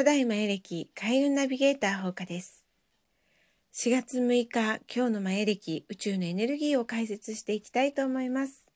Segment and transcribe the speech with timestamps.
[0.00, 2.66] 古代マヤ暦開運ナビゲーター放課です。
[3.74, 8.70] 4月6日、今日のマヤ暦宇宙のエネルギーを解説していきたいと思います。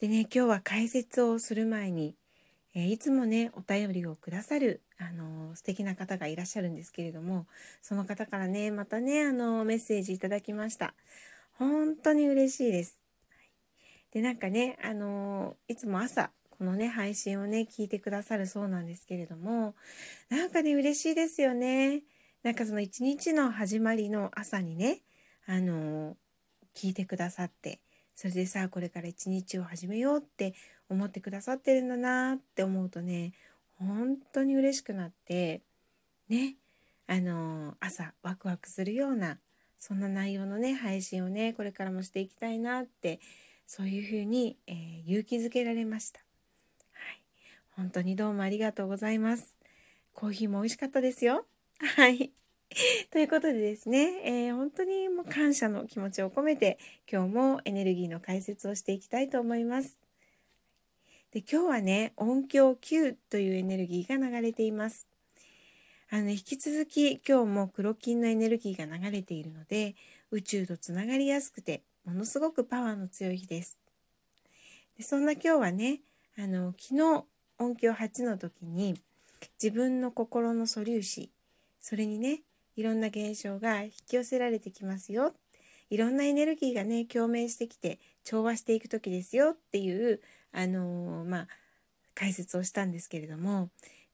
[0.00, 2.16] でね、今日は解説をする前に、
[2.74, 7.46] えー、いつもね、お便りをくださる、あのー、素敵な方がいらっしゃるんですけれども、
[7.82, 10.94] その方からね、またね、あのー、メッセージいただきました。
[11.58, 12.98] 本当に嬉しいです。
[14.10, 19.74] で、なんかね、あのいつも朝、このね、配信をね、聞いてくださるそうなんですけれども、
[20.28, 22.02] なんかね、嬉しいですよね。
[22.42, 25.02] なんかその一日の始まりの朝にね、
[25.46, 26.16] あの
[26.74, 27.80] 聞いてくださって、
[28.14, 30.54] それでさ、これから一日を始めようって
[30.88, 33.32] 思ってくださってるんだなって思うとね、
[33.78, 35.62] 本当に嬉しくなって、
[36.28, 36.56] ね、
[37.06, 39.38] あの朝ワクワクするような、
[39.78, 43.20] そんな内容のね、配信をね、これからもしていきたいなって、
[43.66, 46.25] そういうふうに、えー、勇気づけられました。
[47.76, 49.54] 本当にどうもありがとうございます。
[50.14, 51.44] コーヒーも美味しかったですよ。
[51.78, 52.32] はい。
[53.12, 56.78] ということでですね、えー、本当にもう感謝の気持ちを込めて
[57.10, 59.98] 今日もエネルギーの解説をしていきたいと思います。
[61.32, 65.06] で今日はね音響9というエネルギーが流れています。
[66.08, 69.96] あの引き続き今日も黒金のエネルギーが流れているので
[70.30, 73.78] 宇宙とつながりやすくてものすごくパワーの強い日です。
[74.96, 76.00] でそんな今日はね
[76.38, 77.26] あの昨日
[77.58, 79.00] 音響8の時に
[79.62, 81.30] 自分の心の素粒子
[81.80, 82.40] それにね
[82.76, 85.32] いろんな現象が引き寄せられてきますよ
[85.88, 90.20] いろんなエネルギーがね共鳴してきて調和していく時ですよっていう
[90.52, 91.48] あのー、まあ
[92.14, 93.70] 解説をしたんですけれども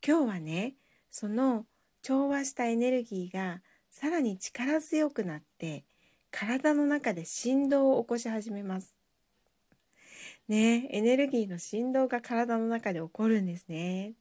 [0.07, 0.75] 今日はね
[1.11, 1.65] その
[2.03, 5.85] 調和したエネルギーがさらに力強くなって
[6.31, 9.02] 体の中で振動を起こし始めます。
[10.53, 14.13] ね、エネルギーの振動が体の中で起こるんですね。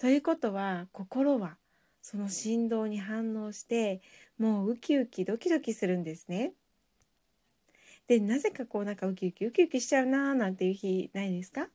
[0.00, 1.56] ということは心は
[2.02, 4.00] その振動に反応して
[4.40, 6.54] もうウキウキドキドキするんですね。
[8.08, 11.68] でなぜかこうなんかウキウキウキウキしちゃうなーなんていう日ないですか？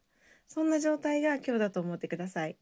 [0.50, 2.58] そんな状態が今日だと思ってください。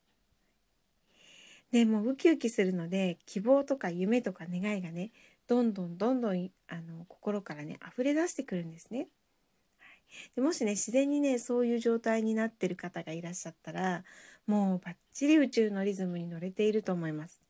[1.72, 5.10] でもうウキウキするので希望とか夢とか願いがね
[5.48, 9.08] どんどんどんどんあの心からね溢れ出してくるんですね。
[10.36, 14.04] でもしね自然にねそういう状態になってる方がいらっしゃったら
[14.48, 17.42] もうバッチリ宇宙のリズムに乗れていると思います。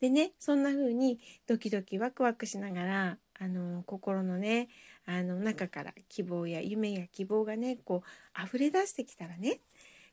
[0.00, 4.68] でねそんな風にドキドキワクワクしながらあの心のね
[5.06, 9.60] あの中から希望や夢や希望がねこう溢れ出してきたらね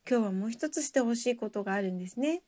[0.10, 2.42] 今日はもう一つしてほしいことがあるんですね。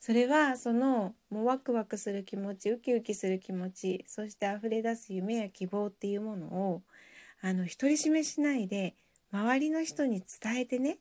[0.00, 6.82] それはそのもうワクワクする気持ちウキウキする気持ちそして溢れ出す夢や希望っていうものを
[7.42, 8.94] あの独り占めしないで
[9.32, 10.98] 周りの人に伝えてね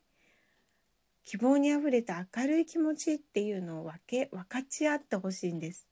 [1.25, 5.87] 希望にあふれた明るい気持ちっていうのを分け分かち合ってほしいんです。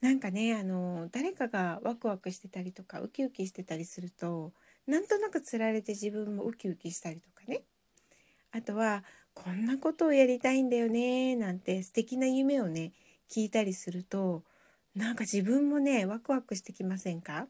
[0.00, 4.52] なんかねあの誰かがワクワクしてたりとかウキウキしてたりすると
[4.84, 7.62] なんとなくつられて自分もウキウキしたりとかね
[8.50, 12.92] あとはこんなことをやりたいんだよねなんて素敵な夢をね
[13.30, 14.42] 聞いたりすると
[14.96, 17.46] なんか自分もねワクワクしてきませんか？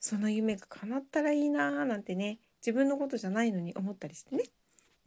[0.00, 4.44] その夢が叶ったらいいなーなんてね自分のことじゃないのに思ったりしてね。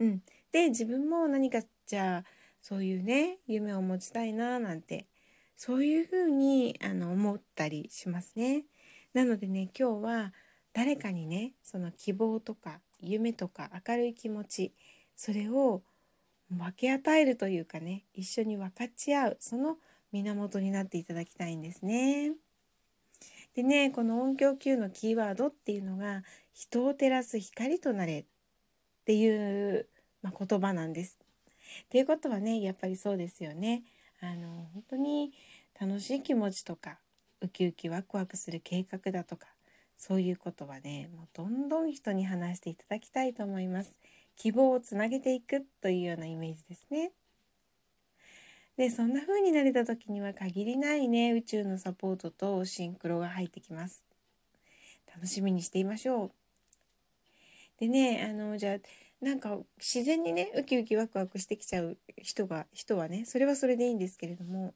[0.00, 0.22] うん、
[0.52, 2.24] で自分も何かじゃあ
[2.62, 5.06] そういうね夢を持ちたいなーなんて
[5.56, 8.64] そういうふうにあの思ったりしますね。
[9.12, 10.32] なのでね今日は
[10.72, 14.72] 誰かにねその希望とか夢とか明るい気持ち
[15.16, 15.82] それを
[16.50, 19.76] 分け与えるというかね一緒に分かち合うその
[20.12, 22.32] 源になっていただきたいんですね。
[23.54, 26.22] でねこの音響 Q のキーワードっていうのが
[26.52, 28.24] 人を照らす光となれっ
[29.04, 29.88] ていう、
[30.22, 31.18] まあ、言葉なんです。
[31.84, 33.84] っていうことはねやっぱりそうですよね。
[34.20, 35.32] あの本当に
[35.80, 36.98] 楽しい気持ちとか
[37.40, 39.46] ウキウキワクワクする計画だとか
[39.96, 43.98] そういうことはねもうどんどん人に話していただきたいと思います。
[44.36, 47.12] 希望をつなげていくというようなイメージですね。
[48.76, 54.04] でそんな風になれた時には限りないね宇宙のサポートとシンクロが入ってきます。
[55.14, 56.30] 楽しみにしていましょう。
[57.78, 58.76] でねあのじゃあ
[59.24, 64.74] なんか自然にねウキウキワクワクしてきちゃう人が人はねそれはそれでいいんですけれども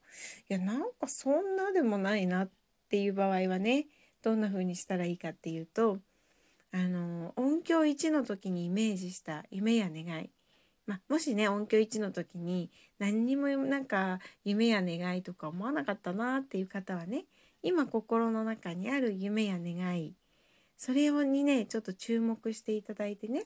[0.49, 2.49] いやなんかそんなでもないなっ
[2.89, 3.87] ていう場合はね
[4.23, 5.99] どんな風にしたらいいかっていうと
[6.71, 10.29] あの音響1の時にイメージした夢や願い
[10.89, 17.25] まあ、もしね音響1の時に何にもなんか夢や願いとか思わなかったなっていう方はね
[17.61, 20.15] 今心の中にある夢や願い
[20.77, 23.43] それをにねちょっと注目していただいてね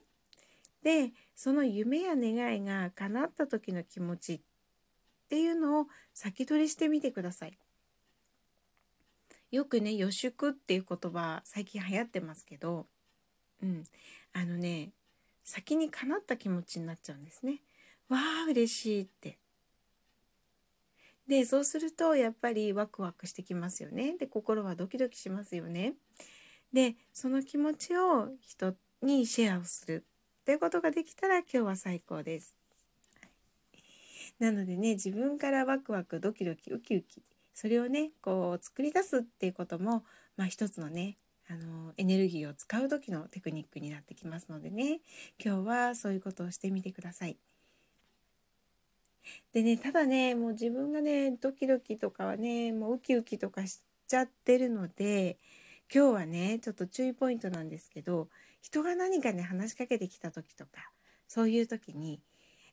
[0.82, 4.40] でその夢や願いが叶った時の気持ちっ
[5.28, 7.58] ていうのを先取りしてみてください。
[9.50, 12.86] よくね予祝っていう言葉最近流行ってますけど、
[13.62, 13.84] うん、
[14.32, 14.92] あのね
[15.44, 17.60] 先に叶った気持ちになっちゃうんですね。
[18.08, 19.38] わあ嬉しいって。
[21.28, 24.16] でそうするとやっぱりワクワクしてきますよね。
[24.18, 25.94] で心はドキドキしますよね。
[26.72, 30.04] でその気持ちを人にシェアをする
[30.44, 32.54] ということができたら今日は最高です。
[34.38, 37.22] なのでね自分からワクワクドキドキウキウキ
[37.54, 40.04] それをねこう作り出すっていうことも、
[40.36, 41.16] まあ、一つのね
[41.48, 45.00] あのエネルギーを使う時のテクニックになってきますのでね
[45.42, 47.36] 今日はそういうことをしてみてください。
[49.52, 55.38] でねただねもう自分がねドキドキとかはねもうウキウキとかしちゃってるので
[55.94, 58.28] 今日はねちょっと注意ポイントなんですけど
[58.60, 60.90] 人が何かね話しかけてきた時とか
[61.28, 62.20] そういう時に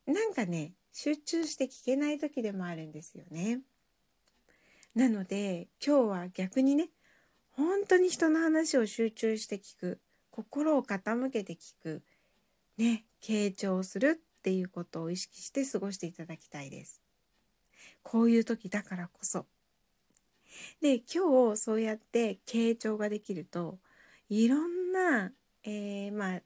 [0.05, 3.61] なんかね集中して聞けない時でもあるんですよね。
[4.93, 6.89] なので今日は逆にね
[7.61, 9.99] 本当に人の話を集中して聞く
[10.31, 12.01] 心を傾けて聞く
[12.77, 17.01] ね傾聴するっていうことを意識して過ごしていただきたいです。
[18.01, 19.45] こういう時だからこそ。
[20.81, 23.77] で今日そうやって傾聴ができると
[24.29, 25.31] いろんな、
[25.63, 26.41] えー、まあ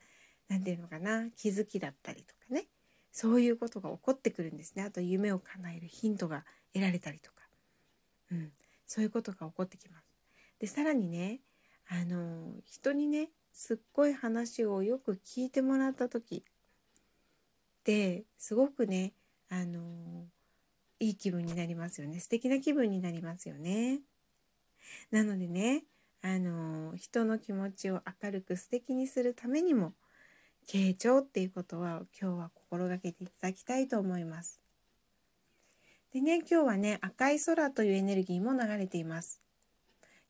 [0.49, 2.67] 何て言うのかな気づきだったりとかね
[3.11, 7.37] そういうことが起こってくるんですねあと夢を叶えるヒントが得られたりとか、
[8.31, 8.51] うん、
[8.85, 10.04] そういうことが起こってきます。
[10.59, 11.39] でさらにね
[11.87, 19.13] あの人にねすっごい話をよく聞いてもらった時ってすごくね
[19.49, 20.25] あの
[20.99, 23.99] いい気分になりますよね素敵な気分になりますよね。
[25.11, 25.83] なのでね
[26.21, 29.93] あの人の気持ちを明るく素敵にするためにも
[30.67, 34.59] 傾聴っていうことは今日は心がけていただきたいと思います。
[36.11, 39.44] でね今日はね赤い空というエネルギーも流れています。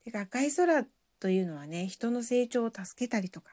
[0.05, 0.85] で赤い空
[1.19, 3.51] というのはね人の成長を助けたりとか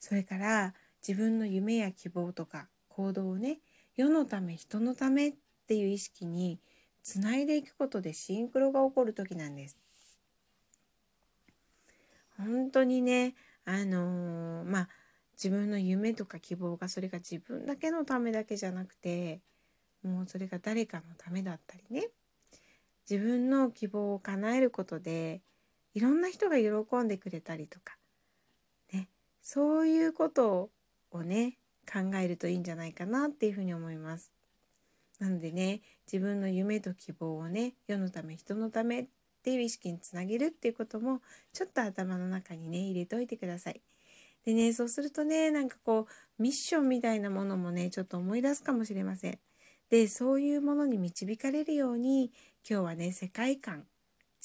[0.00, 0.74] それから
[1.06, 3.58] 自分の夢や希望とか行動をね
[3.96, 5.34] 世のため人のためっ
[5.66, 6.58] ていう意識に
[7.02, 9.76] つないでいくことでシンクロが起こる時なんです。
[12.36, 14.88] 本当にねあのー、まあ
[15.34, 19.40] 自分の夢とか希望がそれが自分だけのためだけじゃなくて
[20.02, 22.08] もうそれが誰かのためだったりね
[23.08, 25.40] 自分の希望を叶えることで
[25.94, 27.96] いろんな人が喜んでくれたりとか、
[28.92, 29.08] ね、
[29.40, 30.70] そういうこと
[31.10, 31.56] をね
[31.90, 34.32] 考えるといいんじゃないかなっていうふうに思います。
[35.20, 35.80] なのでね
[36.12, 39.06] 自分の夢と希望をね世のため人のためっ
[39.44, 41.20] ていう意識につなげるっていうことも
[41.52, 43.80] ちょっと頭の中にね入れといてください。
[44.44, 46.06] でねそうするとねなんかこ
[46.38, 49.38] うミッションみたいなものもねちょっと思い出すかもしれません。
[49.90, 52.32] でそういうものに導かれるように
[52.68, 53.84] 今日はね世界観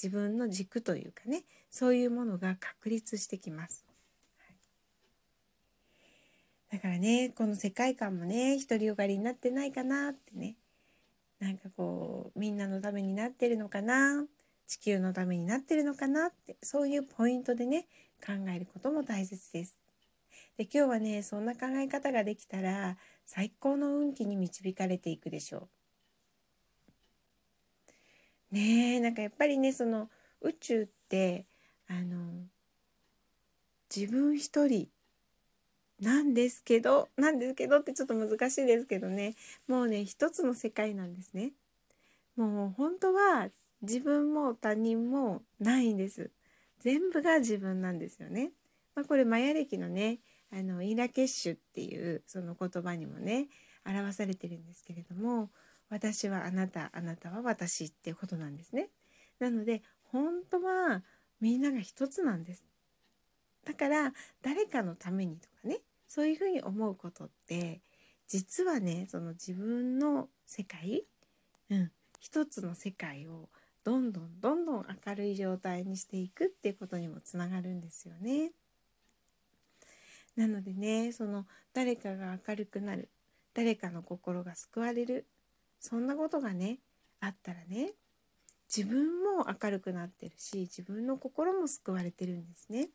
[0.02, 3.84] 自分の軸というかねそういうものが確立してきます。
[6.72, 10.56] だからねこの世界観もね独りよがりになってないかなってね
[11.40, 14.24] なんかこうみんなのためになってるのかな
[14.66, 17.86] 地球のためになってるのかなってそういうポイントでね
[18.24, 19.82] 考えることも大切です。
[20.56, 25.79] で今日はねそんな考え方ができたら最高の運気に導かれていくでしょう。
[28.50, 30.08] ねえなんかやっぱりねその
[30.40, 31.46] 宇宙って
[31.88, 32.44] あの
[33.94, 34.88] 自分一人
[36.00, 39.34] なんですけどなんですけどってちょっと難しいですけどね
[39.68, 41.52] もうね一つの世界なんですね。
[42.36, 43.48] もう本当は
[43.82, 46.30] 自分も他人もないんです。
[46.78, 48.52] 全部が自分なんですよね。
[48.94, 50.20] まあ、これマヤ歴のね
[50.52, 53.48] あのイーラケッシュっていうその言葉にもね
[53.84, 55.50] 表されてるんですけれども
[55.90, 58.88] 私はあなたあなたは私っていうことなんですね。
[59.38, 59.82] なので
[60.12, 61.02] 本当は
[61.40, 62.64] みんなが一つなんです。
[63.64, 67.80] だから誰かのためにとかねそういうふうに思うことって
[68.28, 71.04] 実はねその自分の世界、
[71.70, 73.48] うん、一つの世界を
[73.84, 78.52] どんどんどんどん明るい状態にしていくっていうことにもつながるんですよね。
[80.36, 83.08] なのでねその誰かが明るくなる
[83.52, 85.26] 誰かの心が救われる
[85.80, 86.78] そんなことがね
[87.20, 87.94] あったらね
[88.74, 92.90] 自分も明るくなってるし自分の心も救われてるんですね。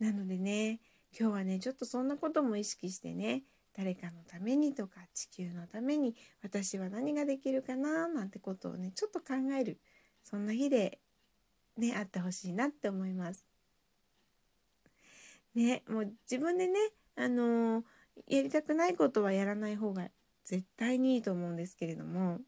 [0.00, 0.80] なのでね
[1.18, 3.42] 今日はねちょっとそんなことも意識してね
[3.76, 9.78] 誰かのためにとか地球のために私は何ができるかななんてことをねちょっと考える
[10.22, 11.00] そんな日で
[11.76, 13.44] ねあってほしいなって思います。
[15.54, 16.78] ねもう自分でね
[17.16, 17.84] あのー、
[18.28, 20.08] やりたくないことはやらない方が
[20.44, 22.38] 絶対にいいと思うんですけれども、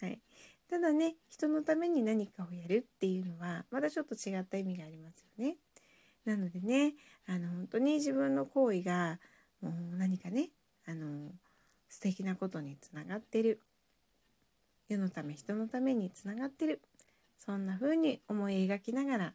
[0.00, 0.20] はい、
[0.68, 5.56] ただね人のために何かをやるっていうのはまだちょっと違った意味がありますよね。
[6.24, 6.94] なのでね
[7.26, 9.18] あの本当に自分の行為が
[9.60, 10.50] もう何かね
[10.86, 11.32] あの
[11.88, 13.60] 素敵なことにつながってる。
[14.88, 16.80] 世のため人のためにつながってる。
[17.38, 19.34] そんな風に思い描きながら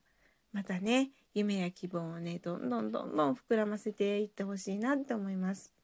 [0.54, 5.75] またね夢や希望をねどんどんどんどん膨らませていってほしいなって思います。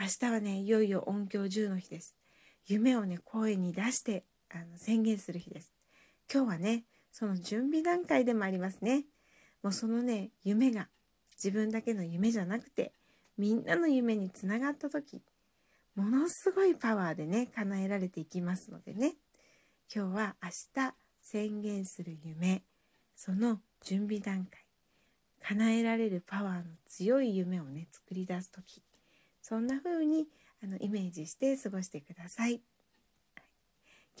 [0.00, 2.16] 明日はねいよいよ音響10の日です。
[2.66, 5.70] 夢をね声に出してあの宣言する日です。
[6.32, 9.04] 今日はねその準備段階でもありますね。
[9.62, 10.88] もうそのね夢が
[11.36, 12.94] 自分だけの夢じゃなくて
[13.36, 15.20] みんなの夢につながった時
[15.94, 19.16] ものすごいパワーでね叶えられていきますのでね。
[19.94, 20.48] 今日は明
[20.82, 22.62] 日宣言する夢
[23.16, 24.64] その準備段階
[25.42, 28.80] 叶えられるパワーの強い夢をね作り出す時。
[29.50, 30.28] そんな風に
[30.62, 32.60] あのイメージして過ごしてください。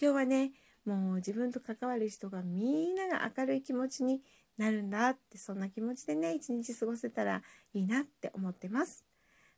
[0.00, 0.50] 今日はね
[0.84, 4.22] もう自分と関わる人がみんなが明るい気持ちに
[4.58, 7.42] なるんだってそんな気持ちでね一日過ごせたら
[7.74, 9.04] いいなって思ってます。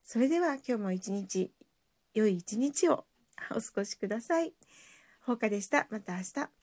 [0.05, 1.51] それでは今日も一日
[2.13, 3.07] 良い一日を
[3.51, 4.53] お過ごしください。
[5.25, 5.87] ほうかでした。
[5.91, 6.51] また明日。